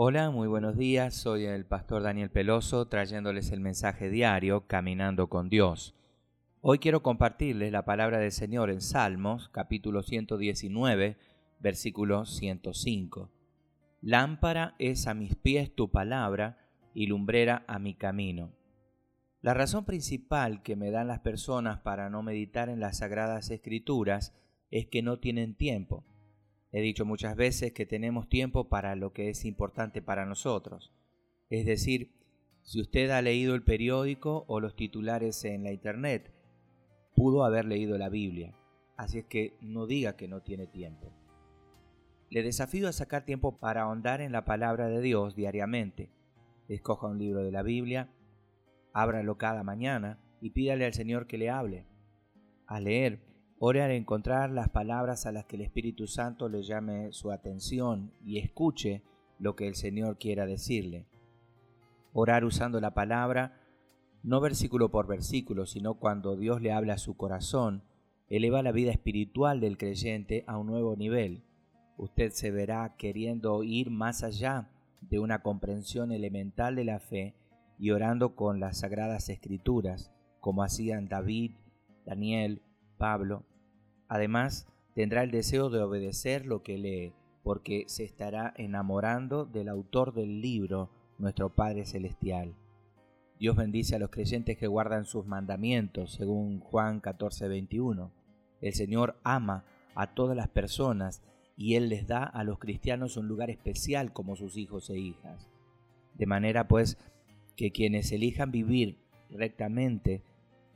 Hola, 0.00 0.30
muy 0.30 0.46
buenos 0.46 0.76
días. 0.76 1.12
Soy 1.12 1.44
el 1.44 1.66
pastor 1.66 2.04
Daniel 2.04 2.30
Peloso 2.30 2.86
trayéndoles 2.86 3.50
el 3.50 3.58
mensaje 3.58 4.10
diario 4.10 4.68
Caminando 4.68 5.28
con 5.28 5.48
Dios. 5.48 5.96
Hoy 6.60 6.78
quiero 6.78 7.02
compartirles 7.02 7.72
la 7.72 7.84
palabra 7.84 8.20
del 8.20 8.30
Señor 8.30 8.70
en 8.70 8.80
Salmos, 8.80 9.48
capítulo 9.48 10.04
119, 10.04 11.16
versículo 11.58 12.26
105. 12.26 13.32
Lámpara 14.00 14.76
es 14.78 15.08
a 15.08 15.14
mis 15.14 15.34
pies 15.34 15.74
tu 15.74 15.90
palabra 15.90 16.58
y 16.94 17.08
lumbrera 17.08 17.64
a 17.66 17.80
mi 17.80 17.94
camino. 17.94 18.52
La 19.42 19.52
razón 19.52 19.84
principal 19.84 20.62
que 20.62 20.76
me 20.76 20.92
dan 20.92 21.08
las 21.08 21.18
personas 21.18 21.80
para 21.80 22.08
no 22.08 22.22
meditar 22.22 22.68
en 22.68 22.78
las 22.78 22.98
sagradas 22.98 23.50
escrituras 23.50 24.32
es 24.70 24.86
que 24.86 25.02
no 25.02 25.18
tienen 25.18 25.56
tiempo. 25.56 26.04
He 26.70 26.80
dicho 26.82 27.04
muchas 27.04 27.34
veces 27.34 27.72
que 27.72 27.86
tenemos 27.86 28.28
tiempo 28.28 28.68
para 28.68 28.94
lo 28.94 29.12
que 29.12 29.30
es 29.30 29.44
importante 29.44 30.02
para 30.02 30.26
nosotros. 30.26 30.92
Es 31.48 31.64
decir, 31.64 32.12
si 32.62 32.80
usted 32.80 33.10
ha 33.10 33.22
leído 33.22 33.54
el 33.54 33.62
periódico 33.62 34.44
o 34.48 34.60
los 34.60 34.76
titulares 34.76 35.44
en 35.44 35.64
la 35.64 35.72
internet, 35.72 36.30
pudo 37.14 37.44
haber 37.44 37.64
leído 37.64 37.96
la 37.96 38.10
Biblia. 38.10 38.54
Así 38.96 39.18
es 39.18 39.24
que 39.24 39.56
no 39.60 39.86
diga 39.86 40.16
que 40.16 40.28
no 40.28 40.42
tiene 40.42 40.66
tiempo. 40.66 41.12
Le 42.30 42.42
desafío 42.42 42.88
a 42.88 42.92
sacar 42.92 43.24
tiempo 43.24 43.58
para 43.58 43.82
ahondar 43.82 44.20
en 44.20 44.32
la 44.32 44.44
palabra 44.44 44.88
de 44.88 45.00
Dios 45.00 45.34
diariamente. 45.34 46.10
Escoja 46.68 47.06
un 47.06 47.18
libro 47.18 47.42
de 47.42 47.50
la 47.50 47.62
Biblia, 47.62 48.10
ábralo 48.92 49.38
cada 49.38 49.62
mañana 49.62 50.18
y 50.42 50.50
pídale 50.50 50.84
al 50.84 50.92
Señor 50.92 51.26
que 51.26 51.38
le 51.38 51.48
hable. 51.48 51.86
Al 52.66 52.84
leer, 52.84 53.20
ore 53.60 53.82
al 53.82 53.90
encontrar 53.90 54.50
las 54.50 54.68
palabras 54.68 55.26
a 55.26 55.32
las 55.32 55.44
que 55.46 55.56
el 55.56 55.62
Espíritu 55.62 56.06
Santo 56.06 56.48
le 56.48 56.62
llame 56.62 57.12
su 57.12 57.32
atención 57.32 58.12
y 58.24 58.38
escuche 58.38 59.02
lo 59.38 59.56
que 59.56 59.66
el 59.66 59.74
Señor 59.74 60.18
quiera 60.18 60.46
decirle. 60.46 61.06
Orar 62.12 62.44
usando 62.44 62.80
la 62.80 62.94
palabra, 62.94 63.60
no 64.22 64.40
versículo 64.40 64.90
por 64.90 65.06
versículo, 65.06 65.66
sino 65.66 65.94
cuando 65.94 66.36
Dios 66.36 66.60
le 66.60 66.72
habla 66.72 66.94
a 66.94 66.98
su 66.98 67.16
corazón, 67.16 67.82
eleva 68.28 68.62
la 68.62 68.72
vida 68.72 68.90
espiritual 68.90 69.60
del 69.60 69.78
creyente 69.78 70.44
a 70.46 70.58
un 70.58 70.66
nuevo 70.66 70.96
nivel. 70.96 71.42
Usted 71.96 72.30
se 72.32 72.50
verá 72.50 72.94
queriendo 72.96 73.62
ir 73.64 73.90
más 73.90 74.22
allá 74.22 74.70
de 75.00 75.18
una 75.18 75.42
comprensión 75.42 76.12
elemental 76.12 76.76
de 76.76 76.84
la 76.84 77.00
fe 77.00 77.34
y 77.78 77.90
orando 77.90 78.34
con 78.34 78.60
las 78.60 78.78
sagradas 78.78 79.28
escrituras, 79.28 80.12
como 80.40 80.62
hacían 80.62 81.08
David, 81.08 81.52
Daniel, 82.04 82.62
Pablo. 82.98 83.44
Además, 84.08 84.66
tendrá 84.94 85.22
el 85.22 85.30
deseo 85.30 85.70
de 85.70 85.80
obedecer 85.80 86.46
lo 86.46 86.62
que 86.62 86.78
lee, 86.78 87.12
porque 87.42 87.84
se 87.86 88.04
estará 88.04 88.52
enamorando 88.56 89.44
del 89.44 89.68
autor 89.68 90.12
del 90.12 90.40
libro, 90.40 90.90
nuestro 91.18 91.50
Padre 91.54 91.84
Celestial. 91.84 92.54
Dios 93.38 93.54
bendice 93.54 93.94
a 93.94 93.98
los 93.98 94.10
creyentes 94.10 94.58
que 94.58 94.66
guardan 94.66 95.04
sus 95.04 95.26
mandamientos, 95.26 96.12
según 96.12 96.58
Juan 96.58 97.00
14:21. 97.00 98.10
El 98.60 98.72
Señor 98.72 99.20
ama 99.22 99.64
a 99.94 100.14
todas 100.14 100.36
las 100.36 100.48
personas 100.48 101.22
y 101.56 101.74
Él 101.74 101.88
les 101.88 102.06
da 102.06 102.24
a 102.24 102.42
los 102.44 102.58
cristianos 102.58 103.16
un 103.16 103.28
lugar 103.28 103.50
especial 103.50 104.12
como 104.12 104.36
sus 104.36 104.56
hijos 104.56 104.90
e 104.90 104.98
hijas. 104.98 105.48
De 106.14 106.26
manera 106.26 106.66
pues 106.66 106.98
que 107.56 107.70
quienes 107.70 108.10
elijan 108.10 108.50
vivir 108.50 108.98
rectamente 109.30 110.22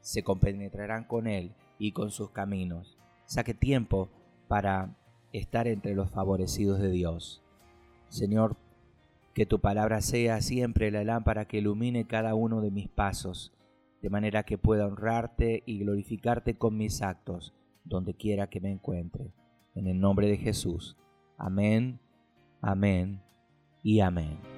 se 0.01 0.23
compenetrarán 0.23 1.05
con 1.05 1.27
Él 1.27 1.55
y 1.79 1.93
con 1.93 2.11
sus 2.11 2.31
caminos. 2.31 3.02
Saque 3.33 3.55
tiempo 3.55 4.11
para 4.47 4.95
estar 5.33 5.67
entre 5.67 5.95
los 5.95 6.11
favorecidos 6.11 6.81
de 6.81 6.91
Dios. 6.91 7.43
Señor, 8.11 8.59
que 9.33 9.47
tu 9.47 9.59
palabra 9.59 10.03
sea 10.03 10.43
siempre 10.43 10.91
la 10.91 11.03
lámpara 11.03 11.47
que 11.47 11.57
ilumine 11.57 12.07
cada 12.07 12.35
uno 12.35 12.61
de 12.61 12.71
mis 12.71 12.91
pasos, 12.91 13.55
de 14.03 14.11
manera 14.11 14.43
que 14.43 14.59
pueda 14.59 14.87
honrarte 14.87 15.63
y 15.65 15.79
glorificarte 15.79 16.59
con 16.59 16.77
mis 16.77 17.01
actos, 17.01 17.55
donde 17.85 18.13
quiera 18.13 18.51
que 18.51 18.61
me 18.61 18.71
encuentre. 18.71 19.33
En 19.75 19.87
el 19.87 19.99
nombre 19.99 20.29
de 20.29 20.37
Jesús. 20.37 20.99
Amén, 21.39 22.01
amén 22.61 23.23
y 23.83 24.01
amén. 24.01 24.52